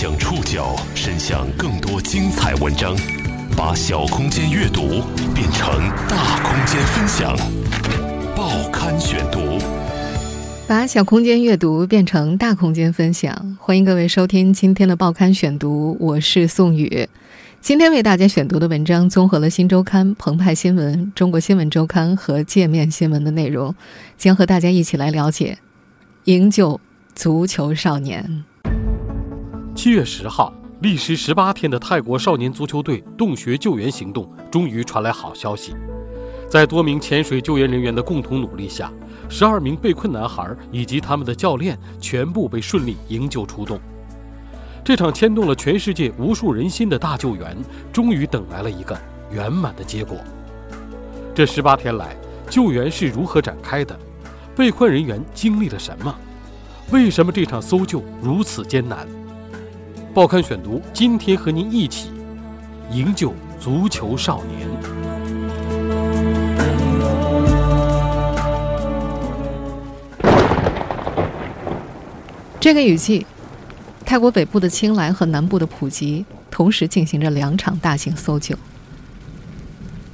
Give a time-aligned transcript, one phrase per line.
[0.00, 2.96] 将触角伸向更多精彩文章，
[3.56, 5.02] 把小空间阅读
[5.34, 5.68] 变成
[6.08, 7.36] 大空间分享。
[8.36, 9.58] 报刊选读，
[10.68, 13.58] 把小空间阅读变成大空间分享。
[13.58, 17.08] 欢迎各位收听今天的报刊选读，我是宋宇。
[17.60, 23.74] 今天为大家选读的文章综合了《新周刊》、澎湃新闻、《中国新闻周刊》和界面新闻的内容，
[24.16, 25.58] 将和大家一起来了解
[26.26, 26.80] 营救
[27.16, 28.44] 足球少年。
[29.78, 35.72] 七月十号，历时十八天的泰国少年足球队洞穴救援行动终于传来好消息。
[36.50, 38.92] 在多名潜水救援人员的共同努力下，
[39.28, 43.78] 十二名被困男孩以及他们的教练全部被顺利营救出洞。
[44.84, 47.56] 这场牵动了全世界无数人心的大救援，
[47.92, 48.98] 终于等来了一个
[49.30, 50.18] 圆满的结果。
[51.32, 52.16] 这十八天来，
[52.50, 53.96] 救援是如何展开的？
[54.56, 56.12] 被困人员经历了什么？
[56.90, 59.06] 为什么这场搜救如此艰难？
[60.14, 62.10] 报刊选读，今天和您一起
[62.90, 64.68] 营救足球少年。
[72.58, 73.24] 这个雨季，
[74.04, 78.56] 泰国北部的清莱和南部的普吉同时进行着两场大型搜救。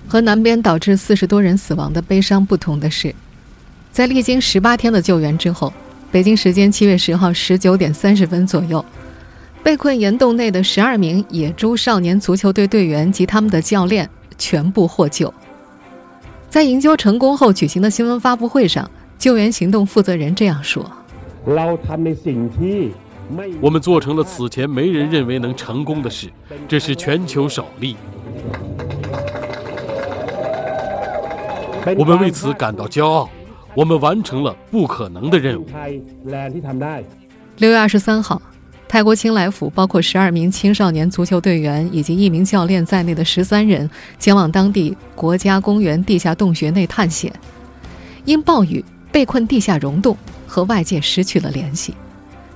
[0.06, 3.14] 和南边导致四十多人死亡的悲伤不同的是，
[3.90, 5.72] 在历经十八天的救援之后，
[6.12, 8.84] 北京时间七月十号十九点三十分左右。
[9.64, 15.32] 被困岩洞内的十二名野猪少年足球队队员及他们的教练全部获救。
[16.50, 20.84] 在营救成功后举行的新闻发布会上，救援行动负责人这样说
[23.62, 26.28] ：“我们做成了此前没人认为能成功的事，
[26.68, 27.96] 这是全球首例。
[31.96, 33.30] 我们为此感到骄傲，
[33.74, 35.66] 我们完成了不可能的任务。”
[37.56, 38.42] 六月二十三号。
[38.94, 47.32] 泰国清莱府包括十二名青少年足球队员以及一名教练在内的十三人前往当地国家公园地下洞穴内探险。
[48.24, 51.92] 因暴雨被困地下溶洞，和外界失去了联系。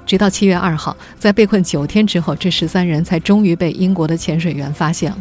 [0.07, 5.19] 直到七月二号，在被困九天之后，这十三人才终于被英国的潜水员发现了。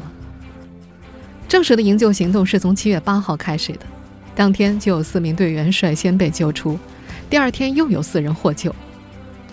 [1.48, 3.80] 正式的营救行动是从七月八号开始的，
[4.36, 6.78] 当天就有四名队员率先被救出，
[7.28, 8.72] 第二天又有四人获救。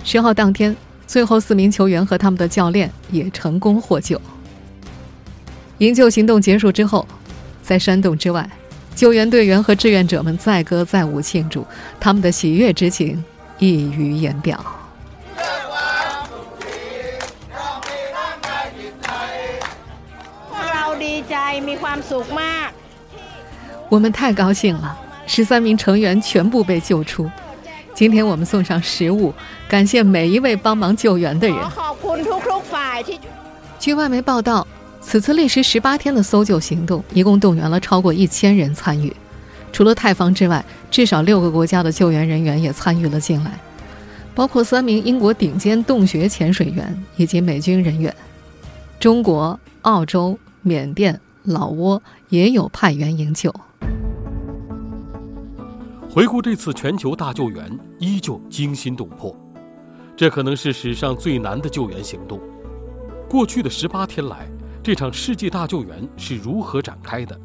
[0.05, 0.77] 十号当天。
[1.07, 4.21] 最后，四名球员和他们的教练也成功获救。
[5.79, 7.07] 营救行动结束之后，
[7.63, 8.49] 在山洞之外，
[8.95, 11.67] 救援队员和志愿者们载歌载舞庆祝，
[12.01, 13.23] 他们的喜悦之情
[13.59, 14.65] 溢于言表。
[23.89, 27.31] 我们太高兴了，十三名成员全部被救出。
[27.95, 29.33] 今天我们送上食物，
[29.69, 31.57] 感谢每一位帮忙救援的人。
[33.79, 34.67] 据外媒报道，
[35.01, 39.15] 此次历时十八天的搜救行动，一共动员了超过一千人参与。
[39.73, 43.53] 除了泰方之外，至少六个国家的救援人员也参与了进来，
[44.35, 48.13] 包括三名英国顶尖洞穴潜水员以及美军人员。
[48.99, 53.55] 中国、澳洲、缅甸、老挝也有派员营救。
[56.15, 59.37] 回顾这次全球大救援，依旧惊心动魄。
[60.17, 62.41] 这可能是史上最难的救援行动。
[63.29, 64.49] 过去的十八天来，
[64.81, 67.37] 这场世界大救援是如何展开的？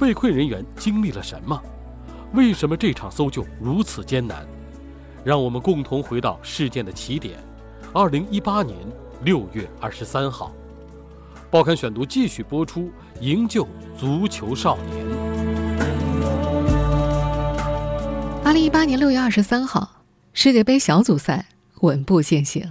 [0.00, 1.62] 被困人员经历了什么？
[2.32, 4.48] 为什么这场搜救如此艰难？
[5.22, 7.38] 让我们共同回到事件的起点：
[7.92, 8.74] 二零一八年
[9.22, 10.50] 六月二十三号。
[11.50, 12.90] 报刊选读继续播出：
[13.20, 15.37] 营救足球少年。
[18.48, 21.44] 二零一八年六月二十三号，世界杯小组赛
[21.82, 22.66] 稳步进行，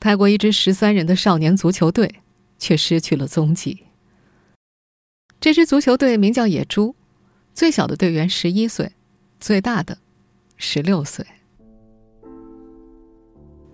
[0.00, 2.22] 泰国一支十三人的少年足球队
[2.58, 3.84] 却失去了踪迹。
[5.38, 6.96] 这支足球队名叫野猪，
[7.52, 8.92] 最小的队员十一岁，
[9.38, 9.98] 最大的
[10.56, 11.26] 十六岁。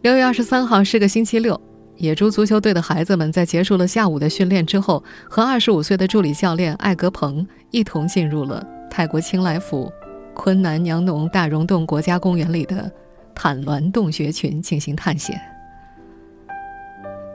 [0.03, 1.61] 六月二十三号是个星期六，
[1.99, 9.93] 野猪足球队的孩子们在结束了下午的训练之后，和二十五岁的助理教练艾格鹏一同进入了泰国清莱府。
[10.35, 12.91] 昆南娘农大溶洞国家公园里的
[13.35, 15.41] 坦峦洞穴群进行探险。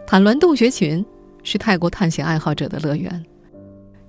[0.06, 1.04] 坦峦洞穴群
[1.44, 3.24] 是泰国探险爱好者的乐园。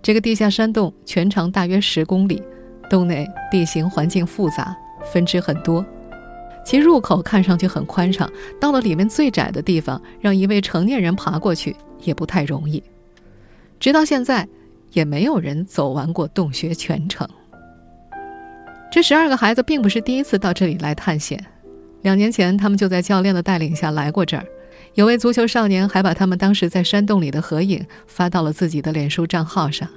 [0.02, 2.42] 这个地下山洞全长大约十公里，
[2.88, 4.76] 洞内地形环境复杂，
[5.12, 5.84] 分支很多，
[6.64, 12.82] 其入口看上去很宽敞，到了里面最窄的地方，让一位成年人爬过去也不太容易。
[13.78, 14.48] 直到现在，
[14.92, 17.28] 也没有人走完过洞穴全程。
[18.90, 21.42] 这十二个孩子并不是第一次到这里来探险，
[22.02, 24.44] 两年前他们就在教练的带领下来过这儿。
[24.94, 29.88] 有位足球少年还把他们当时在山洞里的合影发到了自己的脸书账号上。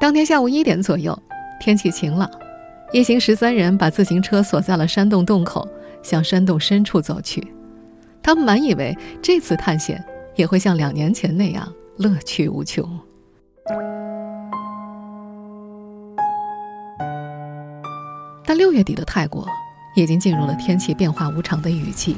[0.00, 1.16] 当天下午一点左右，
[1.60, 2.28] 天气晴朗，
[2.92, 5.68] 一行十三人把自行车锁在了山洞洞口，
[6.02, 7.46] 向山洞深处走去。
[8.20, 10.04] 他们满以为这次探险
[10.34, 12.98] 也会像两年前那样乐趣无穷。
[18.50, 19.46] 但六月底的泰国
[19.94, 22.16] 已经进入了天气变化无常的雨季。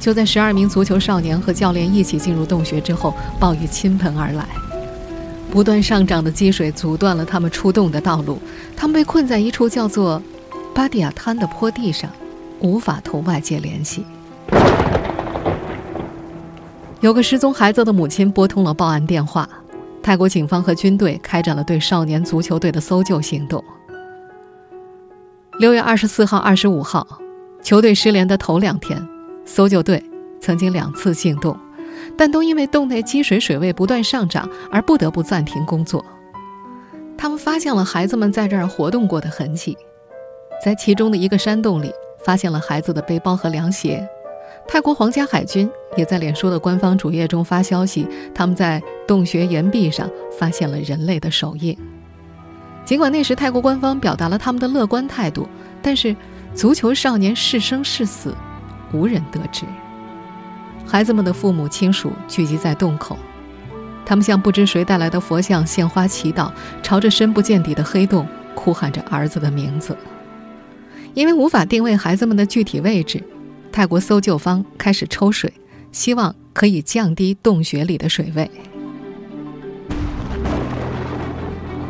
[0.00, 4.46] 就在十二名足球少年和教练一起进入洞穴之后，暴雨倾盆而来，
[5.50, 8.40] 不断上涨的积水阻断了他们出洞的道路。
[8.74, 10.22] 他们被困在一处叫做
[10.74, 12.10] 巴迪亚滩的坡地上，
[12.60, 14.06] 无法同外界联系。
[17.02, 19.46] 有个失踪孩子的母亲拨通了报案电话，
[20.02, 23.62] 泰国警方和军队开展了对少年足球队的搜救行动。
[25.58, 27.06] 六月二十四号、二十五号，
[27.62, 29.02] 球队失联的头两天。
[29.46, 30.02] 搜救队
[30.38, 31.58] 曾经两次进洞，
[32.14, 36.04] 但都因为洞内积水水位不断上涨而不得不暂停工作。
[37.16, 39.78] 他们发现了孩子们在这儿活动过的痕迹，
[40.62, 41.90] 在其中的一个山洞里
[42.22, 44.06] 发现了孩子的背包和凉鞋。
[44.68, 51.78] 泰国皇家海军也在脸书的官方主页中发消息，他们在洞穴岩壁上发现了人类的手印。
[52.86, 55.46] 尽管那时泰国官方表达了他们的乐观态度，
[55.82, 56.16] 但是
[56.54, 58.34] 足球少年是生是死。
[58.92, 59.64] 无人得知。
[60.86, 63.18] 孩子们的父母亲属聚集在洞口，
[64.04, 68.24] 他们向不知谁带来的佛像献花祈祷，朝着深不见底的黑洞
[68.54, 69.98] 哭喊着儿子的名字。
[71.12, 73.20] 因为无法定位孩子们的具体位置，
[73.72, 75.52] 泰国搜救方开始抽水，
[75.90, 78.48] 希望可以降低洞穴里的水位。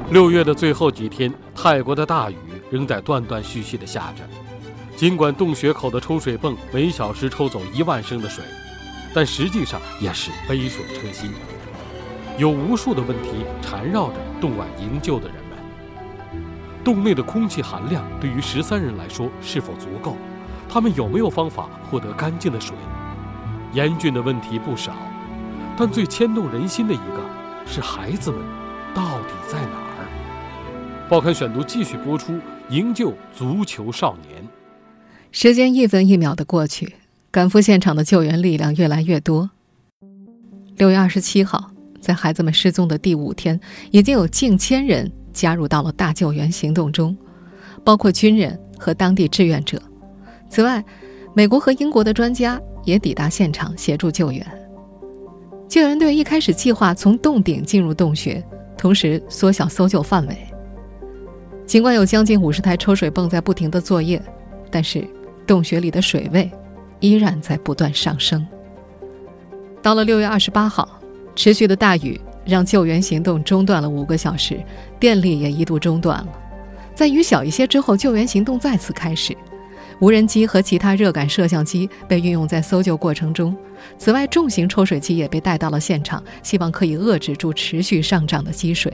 [0.08, 2.36] 六月的最后几天，泰国的大雨
[2.70, 4.22] 仍在断断续续地下着。
[4.96, 8.44] 尽管洞穴口的抽水泵每小时抽走一万升的水，
[9.12, 11.32] 但实际上也是杯水车薪。
[12.38, 15.58] 有无数的问题缠绕着洞外营救的人们。
[16.84, 20.16] 洞内的空气含量对于十三人来说是否足够？
[20.68, 22.76] 他们有没有方法获得干净的水？
[23.72, 24.92] 严峻的问题不少，
[25.76, 27.20] 但最牵动人心的一个
[27.66, 28.40] 是孩子们
[28.94, 29.85] 到底在哪？
[31.08, 32.36] 报刊选读继续播出：
[32.68, 34.42] 营救足球少年。
[35.30, 36.94] 时间一分一秒的过去，
[37.30, 39.48] 赶赴现场的救援力量越来越多。
[40.76, 41.70] 六月二十七号，
[42.00, 43.60] 在孩子们失踪的第五天，
[43.92, 47.16] 已经有近千人加入到了大救援行动中，
[47.84, 49.80] 包括军人和当地志愿者。
[50.48, 50.84] 此外，
[51.36, 54.44] 美国和英国的专家也抵达现场协助救援。
[55.68, 58.44] 救援队一开始计划从洞顶进入洞穴，
[58.76, 60.36] 同时缩小搜救范围。
[61.66, 64.22] 尽管有将近五十台抽水泵在不停的作业，
[64.70, 65.06] 但是。
[65.46, 66.50] 洞穴里的水位
[66.98, 68.44] 依然在不断上升。
[69.80, 71.00] 到了六月二十八号，
[71.36, 74.60] 持续的大雨让救援行动中断了五个小时，
[74.98, 76.28] 电力也一度中断了。
[76.96, 79.36] 在雨小一些之后，救援行动再次开始。
[80.00, 83.56] 无人机和其他热感摄像机被运用在搜救过程中。
[83.96, 88.92] 此外，重型抽水机也被带到了现场，希望可以遏制住持续上涨的积水。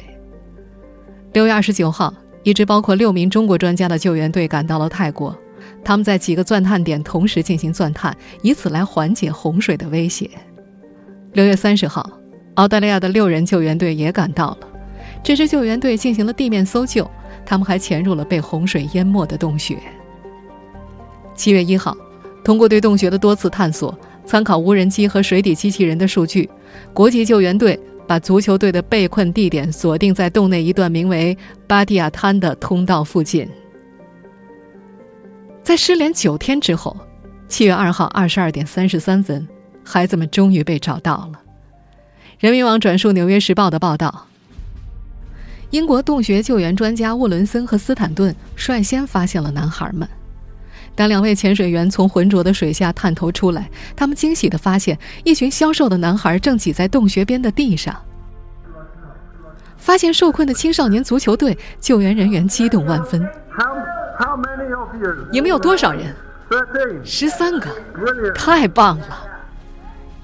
[1.32, 5.36] 六月二十九号，一支包括六名中国专家的救援队赶到了泰国。
[5.84, 10.28] 他们在几个钻探点同时进行钻探，以此来缓解洪水的威胁。
[11.32, 12.08] 六月三十号，
[12.54, 14.68] 澳大利亚的六人救援队也赶到了。
[15.22, 17.08] 这支救援队进行了地面搜救，
[17.46, 19.78] 他们还潜入了被洪水淹没的洞穴。
[21.34, 21.96] 七月一号，
[22.44, 23.96] 通过对洞穴的多次探索，
[24.26, 26.48] 参考无人机和水底机器人的数据，
[26.92, 33.48] 国际救援队把足球队的被困地点锁定在洞内一段名为巴蒂亚滩的通道附近。
[35.62, 36.96] 在失联九天之后，
[37.48, 39.46] 七月二号二十二点三十三分，
[39.84, 41.40] 孩子们终于被找到了。
[42.38, 44.26] 人民网转述《纽约时报》的报道：
[45.70, 50.08] 英国洞穴救援专家沃伦森和斯坦顿率先发现了男孩们。
[50.94, 57.94] 当两位潜水员从浑浊的水下探头出来，他们惊喜地发现一群消瘦的男孩正挤在洞穴边的地上。
[59.76, 63.20] 发现受困的青少年足球队救援人员激动万分。
[65.32, 66.14] 你们有多少人？
[67.02, 67.70] 十三个，
[68.34, 69.26] 太棒了！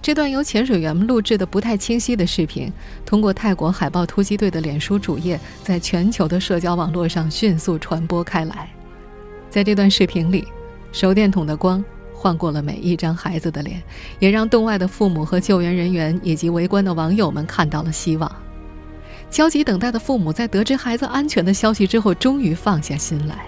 [0.00, 2.72] 这段由潜水员们录制的不太清晰的视频，
[3.04, 8.68] 通过泰国海豹突击队的脸书主页，在全球的社交网络上迅速传播开来。
[9.50, 10.46] 在这段视频里，
[10.92, 13.82] 手电筒的光晃过了每一张孩子的脸，
[14.18, 18.30] 也让洞外的父母和救援人员以及围观的网友们看到了希望。
[19.30, 23.46] 焦急等待的父母在得知孩子安全的消息之后，终于放下心来。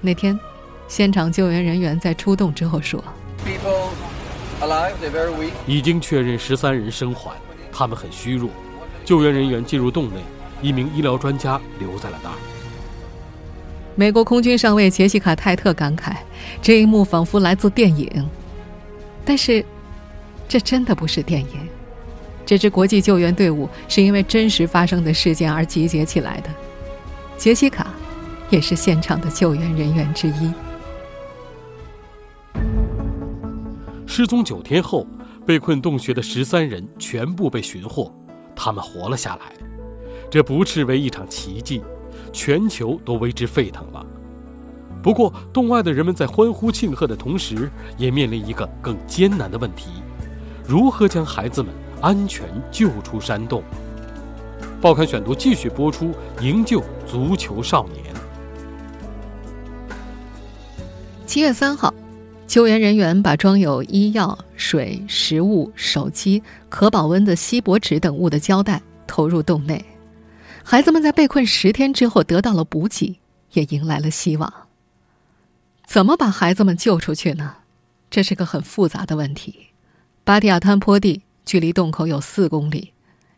[0.00, 0.38] 那天，
[0.88, 3.04] 现场救援人员在出动之后说
[3.46, 3.90] ：“People
[5.66, 7.32] 已经确认十三人生还，
[7.70, 8.50] 他们很虚弱。
[9.04, 10.16] 救援人员进入洞内，
[10.60, 12.36] 一名医疗专家留在了那儿。
[13.96, 16.14] 美国空军上尉杰西卡·泰特感慨
[16.62, 18.28] ：“这一幕仿佛来自电影。”
[19.24, 19.64] 但是，
[20.48, 21.68] 这真的不是电影。
[22.46, 26.50] 这支国际救援队伍是因为真实发生的事件而集结起来的。
[27.36, 27.88] 杰西卡
[28.48, 30.52] 也是现场的救援人员之一。
[34.06, 35.06] 失踪九天后，
[35.46, 38.12] 被困洞穴的十三人全部被寻获，
[38.56, 39.52] 他们活了下来。
[40.28, 41.82] 这不斥为一场奇迹，
[42.32, 44.04] 全球都为之沸腾了。
[45.02, 49.90] 不过，洞外的人们在欢呼庆贺的同时，也面临一个更艰难的问题：
[50.66, 53.62] 如何将孩子们安全救出山洞？
[54.80, 58.14] 报刊选读继续播出：营救足球少年。
[61.26, 61.92] 七月三号。
[62.46, 69.84] 救援人员把装有医药、水、食物、手机、可保温的锡箔纸等物的胶带投入洞内。
[70.70, 73.18] 孩子们在被困十天之后得到了补给，
[73.54, 74.68] 也迎来了希望。
[75.84, 77.56] 怎么把孩子们救出去呢？
[78.08, 79.70] 这是个很复杂的问题。
[80.22, 82.92] 巴蒂亚滩坡地距离洞口有四公里，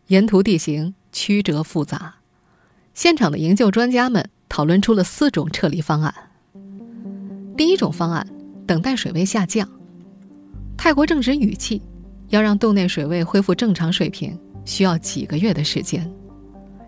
[0.09, 2.17] 沿途地形曲折复杂。
[2.93, 6.15] 现场的营救专家们讨论出了四种撤离方案。
[7.57, 8.27] 第一种方案。
[8.67, 9.67] 等待水位下降。
[10.77, 11.81] 泰国正值雨季，
[12.29, 16.07] 要让洞内水位恢复正常水平，需要几个月的时间。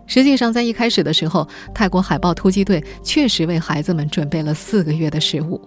[0.07, 5.59] 实际上，在一开始的时候，泰国海豹突击队确实为孩子们准备了四个月的食物。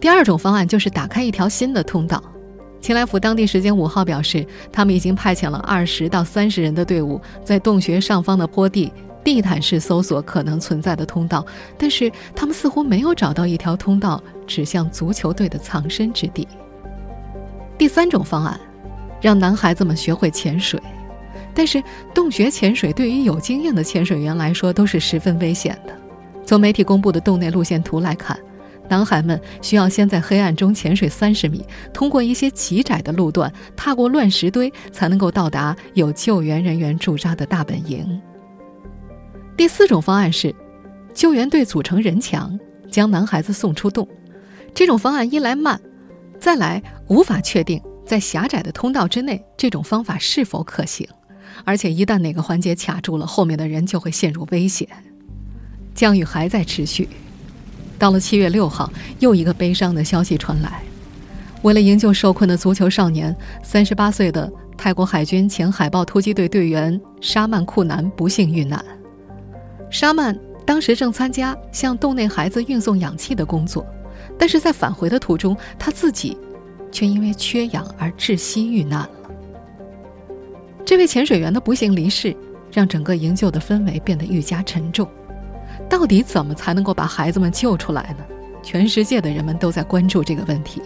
[0.00, 2.22] 第二种方案就是打开一条新的通道。
[2.80, 8.92] 清莱府当地时间五号表示，他们已经派遣了二十到三十人的队伍，在洞穴上方的坡地。
[9.24, 11.46] 地毯式搜索可能存在的通道，
[11.78, 16.48] 但是他们似乎没有找到一条通道指向足球队的藏身之地。
[17.78, 18.60] 第三种方案，
[19.20, 20.82] 让男孩子们学会潜水，
[21.54, 21.82] 但是
[22.14, 25.94] 洞穴潜水对于有经验的潜水员来说都是十分危险的。
[26.44, 28.38] 从媒体公布的洞内路线图来看，
[28.88, 38.20] 男孩们需要先在黑暗中潜水三十米，通过一些极窄的路段，踏过乱石堆，才能够到达有救援人员驻扎的大本营。
[39.56, 40.54] 第四种方案是，
[41.14, 42.58] 救援队组成人墙，
[42.90, 44.06] 将男孩子送出洞。
[44.74, 45.80] 这种方案一来慢，
[46.40, 51.06] 再来无法确定在狭窄的通道之内这种方法是否可行。
[51.64, 54.88] 而且一旦哪个环节卡住了，后面的人就会陷入危险。
[55.94, 57.08] 降雨还在持续，
[57.98, 60.82] 到了七月六号，又一个悲伤的消息传来：
[61.62, 68.82] 为了营救受困的足球少年，三十八岁的泰国海军前海豹突击队队员沙曼库南不幸遇难。
[69.90, 73.86] 沙曼当时正参加向洞内孩子运送氧气的工作，
[74.38, 76.36] 但是在返回的途中，他自己
[76.90, 79.21] 却因为缺氧而窒息遇难了。
[80.84, 82.36] 这位潜水员的不幸离世，
[82.72, 85.08] 让整个营救的氛围变得愈加沉重。
[85.88, 88.24] 到底怎么才能够把孩子们救出来呢？
[88.62, 90.82] 全世界的人们都在关注这个问题。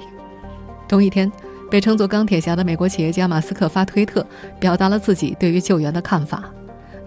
[0.89, 1.31] 同一天，
[1.71, 4.25] 被称作“钢铁侠”的美国企业家马斯克发推特，
[4.61, 6.45] 表达了自己对于救援的看法。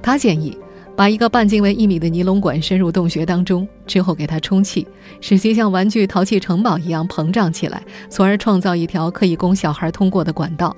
[0.02, 0.58] 他建议。
[0.96, 4.86] 把一个半径为一米的尼龙管伸入洞穴当中，之后给它充气，
[5.22, 10.76] 使其像玩具淘气城堡一样膨胀起来，从而创造一条可以供小孩通过的管道。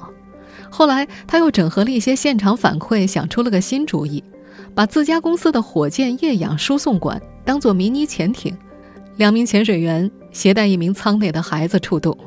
[0.71, 4.23] 后来，他又整合了一些现场反馈，想出了个新主意，
[4.73, 8.57] 把自家公司的火箭液氧输送管当做迷你潜艇，
[9.17, 12.17] 两名潜水员携带一名舱内的孩子出动。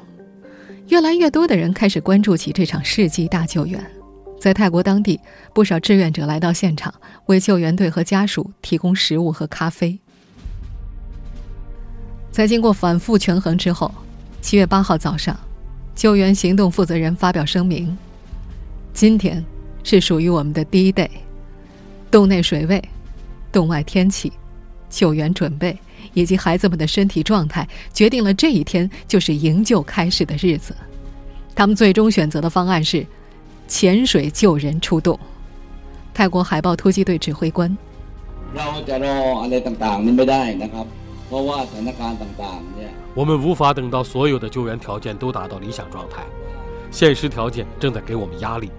[0.88, 3.82] 越来越多的人开始关注起这场世纪大救援。
[4.38, 5.18] 在泰国当地，
[5.54, 6.92] 不少志愿者来到现场，
[7.26, 9.98] 为救援队和家属提供食物和咖啡。
[12.30, 13.90] 在经过反复权衡之后，
[14.42, 15.34] 七月八号早上，
[15.94, 17.96] 救援行动负责人发表声明
[18.94, 19.44] ：“今天
[19.82, 21.10] 是属于我们的第一 day，
[22.10, 22.82] 洞内水位、
[23.52, 24.32] 洞外天气、
[24.88, 25.76] 救援准备
[26.14, 30.74] 以及孩子们的身体状态，决定了这一天就是营救开始的日子。
[31.56, 33.04] 他们最终选择的方案是。”
[33.66, 35.18] 潜水救人出动，
[36.12, 37.74] 泰国海豹突击队指挥官。
[43.14, 46.22] 我们无法等到所有的救援条件都达到理想状态，
[46.90, 48.70] 现实条件正在给我们压力。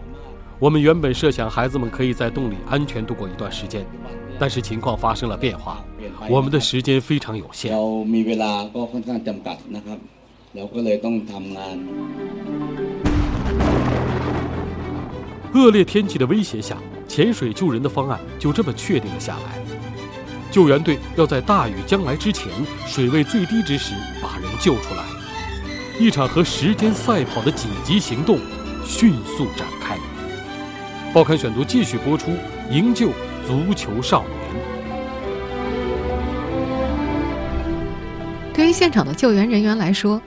[0.57, 3.85] 我们原本设想孩子们可以在洞里安全度过一段时间，
[4.39, 5.83] 但是情况发生了变化，
[6.29, 7.77] 我们的时间非常有限。
[15.53, 19.59] 恶劣天气的威胁下，潜水救人的方案就这么确定了下来。
[20.51, 22.49] 救援队要在大雨将来之前，
[22.87, 25.03] 水位最低之时把人救出来。
[25.99, 28.39] 一场和时间赛跑的紧急行动
[28.85, 29.97] 迅速展开。
[31.15, 32.29] 报刊选读继续播出：
[32.69, 33.09] 营救
[33.47, 34.37] 足球少年。
[38.53, 40.21] 对于现场的救援人员来说，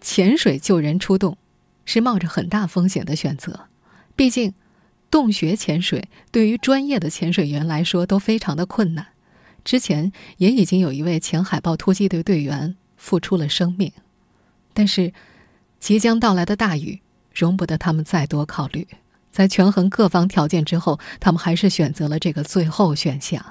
[0.00, 1.36] 潜水救人出动
[1.84, 3.58] 是冒着很大风险的选择。
[4.14, 4.54] 毕竟，
[5.10, 9.08] 洞穴潜水对于专业的潜水员来说都非常的困难。
[9.64, 13.90] 之前也已经有一位前海豹突击队队员付出了生命。
[14.72, 15.12] 但是，
[15.80, 17.00] 即将到来的大雨
[17.34, 18.86] 容不得他们再多考虑。
[19.30, 23.44] 在权衡各方条件之后，他们还是选择了这个最后选项。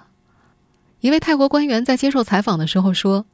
[0.99, 3.25] 一位泰国官员在接受采访的时候说：“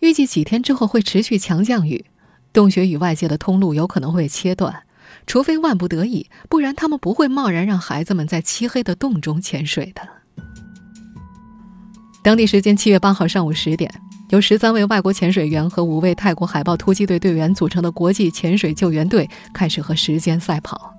[0.00, 2.06] 预计几天之后会持续强降雨，
[2.52, 4.84] 洞穴与外界的通路有可能会切断，
[5.26, 10.02] 除非万不得已，不然他们不会贸然让孩子们在漆黑的洞中潜水的。”
[12.24, 13.92] 当地时间七月八号上午十点。
[14.30, 20.94] 由十三位外国潜水员和五位泰国海豹突击队队员组成的国际潜水救援队开始和时间赛跑。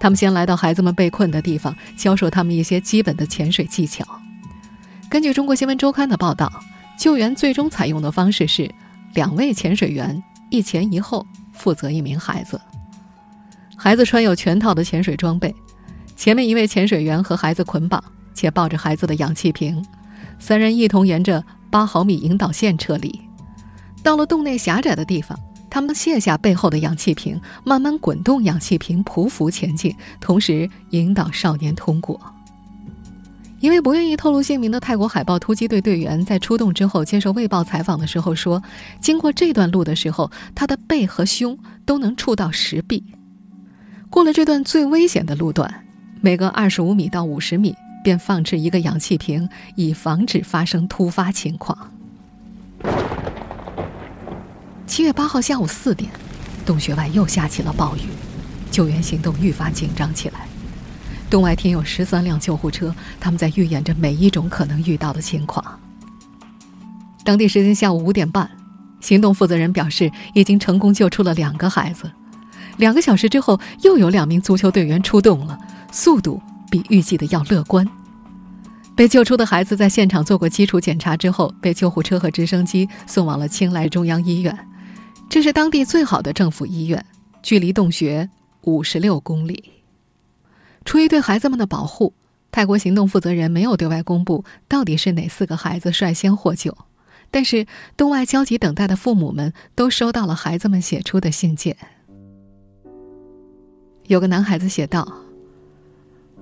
[0.00, 4.04] 他们先来到孩子们被困的地方，教授他们一些基本的潜水技巧。
[5.08, 6.50] 根据中国新闻周刊的报道，
[6.98, 8.68] 救援最终采用的方式是
[9.14, 12.60] 两位潜水员一前一后负责一名孩子。
[13.76, 15.54] 孩子穿有全套的潜水装备，
[16.16, 18.02] 前面一位潜水员和孩子捆绑，
[18.34, 19.84] 且抱着孩子的氧气瓶，
[20.40, 21.44] 三人一同沿着。
[21.72, 23.20] 八毫米引导线撤离，
[24.02, 25.38] 到了洞内狭窄的地方，
[25.70, 32.20] 他们卸下背后的氧气瓶，慢慢滚动氧气瓶匍匐前进，同时引导少年通过。
[33.60, 38.62] 一位不愿意透露姓名的泰国海豹突击队队员在出动之后接受《卫报》采访的时候说
[39.00, 43.04] ：“经过这段路的时候，他的背和胸都能触到石壁。
[44.08, 45.86] 过了这段最危险的路段，
[46.20, 51.76] 每隔二十五米到五十米。”便放置一个氧气瓶，以防止发生突发情况。
[54.90, 56.10] 七月八号下午四点，
[56.66, 58.00] 洞穴外又下起了暴雨，
[58.72, 60.40] 救援行动愈发紧张起来。
[61.30, 65.64] 洞外停有十三辆救护车，他们在预演着每一种可能遇到的情况。
[67.22, 68.50] 当地时间下午五点半，
[69.00, 72.10] 行动负责人表示，已经成功救出了两个孩子。
[72.76, 75.56] 两个小时之后，又有两名足球队员出动了，
[75.92, 76.42] 速度。
[76.68, 77.86] 比预计的要乐观。
[78.96, 84.56] 被救出的孩子在现场做过基础检查之后，被救护车和直升机送往了青莱中央医院，
[85.30, 87.06] 这是当地最好的政府医院，
[87.40, 88.28] 距离洞穴
[88.62, 89.72] 五十六公里。
[90.84, 92.12] 出于对孩子们的保护，
[92.50, 96.76] 泰国行动负责人没有对外公布到底是哪四个孩子率先获救，
[97.30, 97.64] 但是
[97.96, 101.76] 洞外焦急等待的父母们都收到了孩子们写出的信件。
[104.08, 105.06] 有个男孩子写道。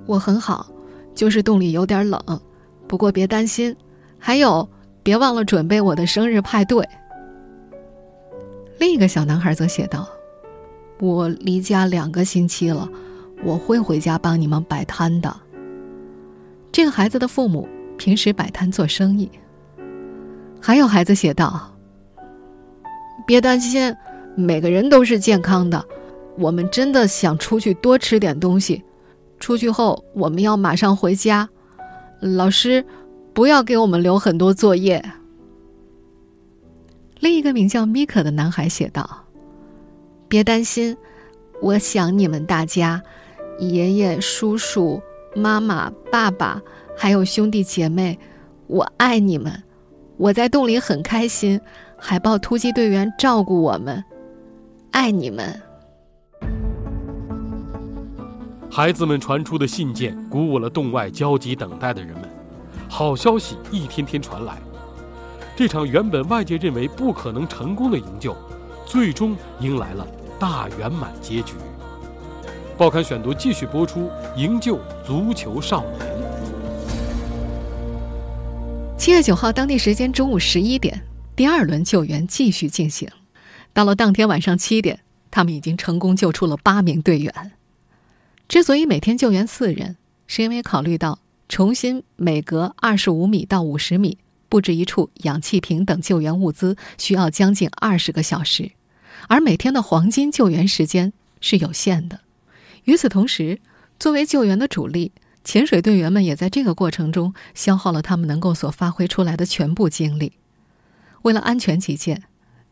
[0.07, 0.67] 我很好，
[1.15, 2.41] 就是洞里有点冷，
[2.87, 3.77] 不过别担心。
[4.19, 4.67] 还有，
[5.03, 6.89] 别忘了准备我的生日派对。
[8.79, 10.09] 另一个小男孩则写道
[11.01, 12.89] ：“我离家两个星期了，
[13.45, 15.35] 我会回家帮你们摆摊的。”
[16.71, 19.29] 这个孩子的父母平时摆摊做生意。
[20.61, 21.73] 还有孩子写道
[23.27, 23.95] ：“别担心，
[24.37, 25.85] 每个人都是健康的。
[26.39, 28.85] 我们真的想出去多吃点东西。”
[29.41, 31.49] 出去后，我们要马上回家。
[32.21, 32.85] 老师，
[33.33, 35.05] 不要给我们留很多作业。
[37.21, 39.25] 另一个名叫米可的男孩写道
[40.29, 40.97] ：“别担心，
[41.61, 43.03] 我想你们大家，
[43.59, 45.01] 爷爷、叔叔、
[45.35, 46.63] 妈妈、爸爸，
[46.97, 48.19] 还有兄弟姐妹，
[48.67, 49.63] 我爱你们。
[50.17, 51.61] 我在洞里很开心，
[51.97, 54.05] 海豹突击队员照顾我们，
[54.93, 55.61] 爱你们。”
[58.71, 62.29] 孩子们传出的信件鼓舞了洞外焦急等待的人们，
[62.89, 64.57] 好消息一天天传来。
[65.59, 68.33] 这场原本外界认为不可能成功的营救，
[68.87, 70.07] 最终迎来了
[70.39, 71.55] 大圆满结局。
[72.77, 75.99] 报刊选读继续播出：营救足球少年。
[78.97, 81.03] 七月九号，当地时间中午十一点，
[81.35, 83.09] 第二轮救援继续进行。
[83.73, 87.51] 到了当天晚上七点，他们已经成功救出了八名队员。
[88.47, 89.97] 之所以每天救援四人，
[90.29, 91.19] 是因为考虑到
[91.49, 94.19] 重新每隔二十五米到五十米
[94.49, 98.73] 布置一处氧气瓶等救援物资需要将近二十个小时，
[99.29, 102.21] 而每天的黄金救援时间是有限的。
[102.85, 103.61] 与此同时，
[103.99, 105.13] 作为救援的主力，
[105.45, 110.33] 潜水队员们也在这个过程中消耗了他们能够所发挥出来的全部精力。
[111.23, 112.25] 为了安全起见，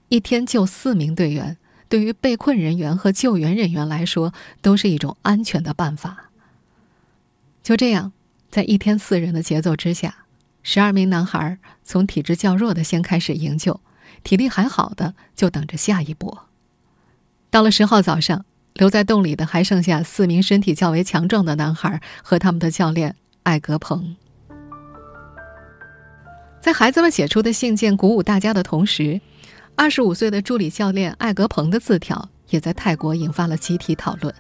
[0.09, 1.59] 一天救四名队员。
[1.89, 6.31] 对于被困人员和救援人员来说，都是一种安全的办法。
[7.63, 8.11] 就这样，
[8.51, 10.26] 在一天四人的节奏之下，
[10.69, 13.81] 十二名男孩从体质较弱的先开始营救，
[14.25, 16.49] 体力还好的就等着下一波。
[17.51, 24.17] 到了十号早上，留在洞里的还剩下四名身体较为强壮的男孩和他们的教练艾格鹏。
[26.61, 29.21] 在孩子们写出的信件鼓舞大家的同时，
[29.77, 34.35] 二十五岁的助理教练艾格鹏的字条也在泰国引发了集体讨论。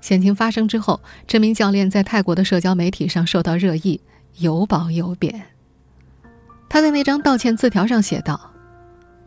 [0.00, 4.00] 险情发生之后，这名教练在泰国的社交媒体上受到热议，
[4.38, 5.46] 有褒有贬。
[6.70, 8.40] 他在那张道歉字条上写道：“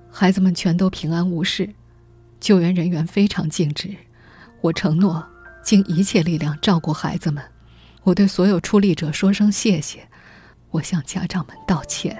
[0.09, 1.69] 孩子们全都平安无事，
[2.39, 3.93] 救援人员非常尽职，
[4.61, 5.21] 我承诺
[5.61, 7.43] 尽一切力量照顾孩子们。
[8.03, 10.07] 我对所有出力者说声谢谢，
[10.71, 12.17] 我向家长们道歉。”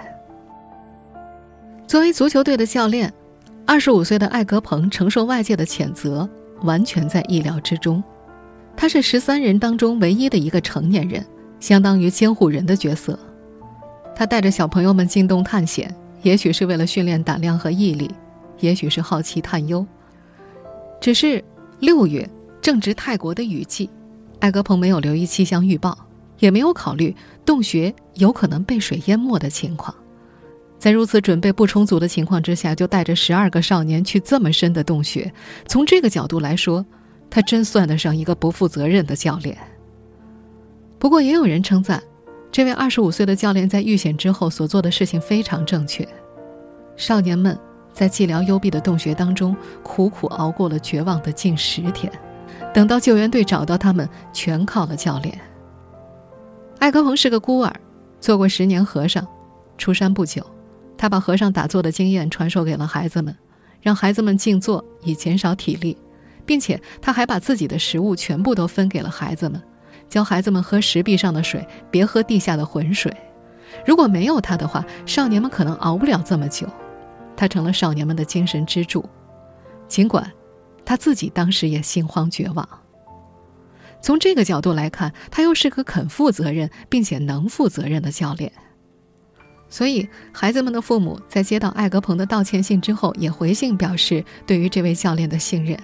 [1.88, 3.14] 作为足球队的教练，
[3.66, 6.30] 二十五岁的艾格鹏承受外界的谴责，
[6.64, 8.04] 完全在意料之中。
[8.76, 11.26] 他是十三人当中唯一的一个成年人，
[11.62, 13.18] 相当于监护人的角色。
[14.16, 18.10] 他带着小朋友们进洞探险，也许是为了训练胆量和毅力，
[18.60, 19.86] 也许是好奇探幽。
[21.02, 21.44] 只是
[21.80, 22.30] 六月
[22.62, 23.90] 正值泰国的雨季，
[24.40, 25.98] 艾格鹏没有留意气象预报，
[26.40, 29.94] 也没有考虑洞穴有可能被水淹没的情况。
[30.80, 35.32] 在如此准备不充足的情况之下，就带着十二个少年去这么深的洞穴，
[35.66, 36.86] 从这个角度来说，
[37.30, 39.58] 他真算得上一个不负责任的教练。
[41.00, 42.04] 不过，也有人称赞，
[42.54, 46.08] 这位二十五岁的教练在遇险之后所做的事情非常正确。
[46.96, 47.58] 少年们
[47.92, 52.14] 在寂寥幽闭的洞穴当中苦苦熬过了绝望的近十天，
[52.72, 55.36] 等到救援队找到他们，全靠了教练。
[56.78, 57.74] 艾格鹏是个孤儿，
[58.22, 59.28] 做过十年和尚，
[59.80, 60.46] 出山不久。
[60.96, 63.36] 他把和尚打坐的经验传授给了孩子们，
[63.82, 65.98] 让孩子们静坐以减少体力，
[66.46, 69.60] 并且他还把自己的食物全部都分给了孩子们，
[70.10, 73.16] 教孩子们喝石壁上的水，别喝地下的浑水。
[73.86, 76.68] 如果没有他的话，少年们可能熬不了这么久。
[77.36, 79.04] 他成了少年们的精神支柱，
[79.88, 80.32] 尽管
[80.86, 82.68] 他自己当时也心慌绝望。
[84.02, 88.52] 从这个角度来看，他又是个肯负责任并且能负责任的教练。
[89.70, 95.76] 所以，孩子们的父母在接到艾格鹏的道歉信之后，也回信表示对于这位教练的信任。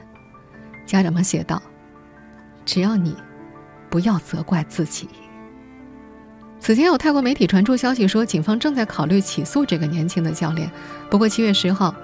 [0.85, 1.59] 家长们写道
[2.65, 3.15] ：“只要你
[3.89, 5.07] 不要责怪自己。”
[6.59, 10.69] 此前有泰国媒体传出消息说，警方正在考虑起诉这个年轻的教练。
[11.09, 11.95] 不过，七月十号，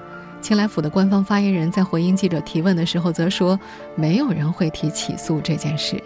[0.42, 3.60] 青来府的官方发言人在回应记者提问的时候则说，
[3.96, 6.02] 没有人会提起诉这件事。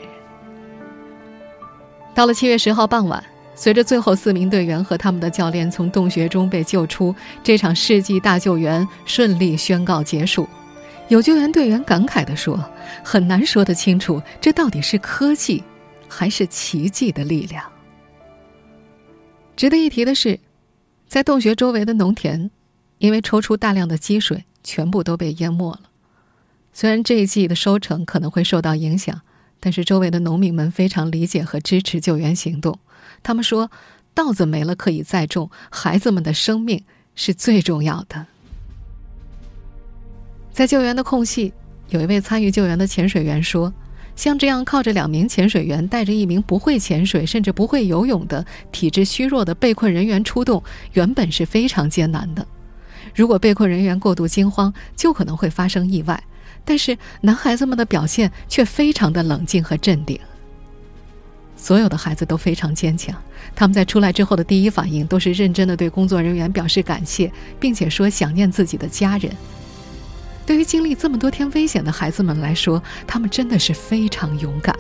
[2.16, 3.24] 到了七月十号傍晚。
[3.56, 7.14] 随着最后四名队员和他们的教练从洞穴中被救出，
[7.44, 10.48] 这场世纪大救援顺利宣告结束。
[11.10, 12.72] 有救援队员感慨地说
[13.04, 15.64] ：“很难说得清楚，这到底是科技，
[16.08, 17.66] 还是奇迹的力量。”
[19.58, 20.40] 值得一提的是，
[21.08, 22.52] 在洞穴周围的农田，
[23.00, 25.82] 因为抽出大量的积水，全部都被淹没了。
[26.74, 29.22] 虽然这一季的收成可能会受到影响，
[29.60, 32.78] 但是周围的农民们非常理解和支持救援行动。
[33.24, 33.72] 他们说
[34.14, 36.84] ：“稻子没了可以再种，孩子们的生命
[37.16, 38.28] 是最重要的。”
[40.60, 41.54] 在救援的空隙，
[41.88, 43.74] 有一位参与救援的潜水员说
[44.14, 52.46] ：“像这样靠着两名潜水员带着一名不会潜水甚至不会游泳的体质虚弱的被困人员出动，原本是非常艰难的。
[53.16, 56.22] 如果被困人员过度惊慌，就可能会发生意外。
[56.66, 60.20] 但是男孩子们的表现却非常的冷静和镇定。”
[61.56, 63.16] 所有的孩子都非常坚强，
[63.56, 69.32] 他们在出来之后的第一反应都是认真的对工作人员表示感谢，并且说想念自己的家人。
[70.50, 74.76] 对于经历这么多天危险的孩子们来说，他们真的是非常勇敢。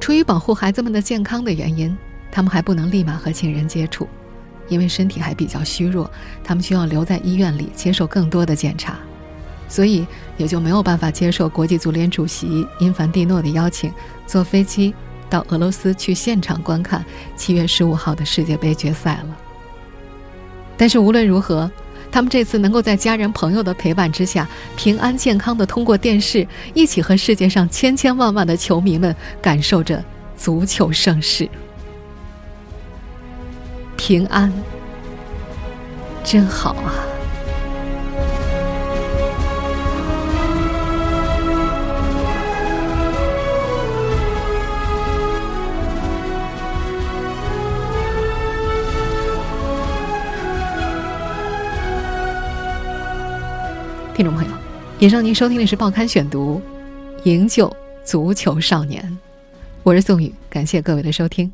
[0.00, 1.94] 出于保护孩子们的健康的原因，
[2.32, 4.08] 他们还不能立马和亲人接触，
[4.68, 6.10] 因为身体还比较虚弱，
[6.42, 8.96] 他们需要留在医院里接受更多的检查，
[9.68, 10.06] 所以
[10.38, 13.92] 也就没有办法接受国际足联主席因凡蒂诺的邀请，
[14.26, 14.94] 坐飞机。
[15.28, 17.04] 到俄罗斯去现场观看
[17.36, 19.36] 七月十五号的世界杯决赛了。
[20.74, 21.70] 但是无论如何，
[22.10, 30.02] 他们这次能够在家人朋友的陪伴之下，平安健康的通过电视，一起和世界上千千万万的球迷们感受着
[30.36, 31.48] 足球盛世。
[33.96, 34.52] 平安，
[36.22, 37.15] 真好啊！
[54.16, 54.50] 听众朋友，
[54.98, 56.58] 以上您收听的是《报刊选读》，
[57.24, 57.70] 营救
[58.02, 59.18] 足球少年，
[59.82, 61.52] 我是宋宇，感谢各位的收听。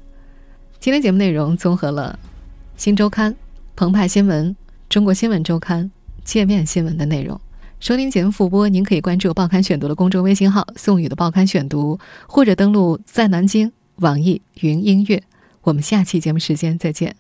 [0.79, 2.17] 今天节目内容综合了
[2.77, 3.33] 《新周刊》、
[3.75, 4.55] 澎湃新闻、
[4.89, 5.91] 中国新闻周刊、
[6.25, 7.41] 界面新闻的内容。
[7.81, 11.99] 收听节目复播，您可以关注《报刊选读》的公众微信号“宋宇的报刊选读”，
[12.29, 15.21] 或者登录在南京网易云音乐。
[15.63, 17.17] 我们下期节目时间再见。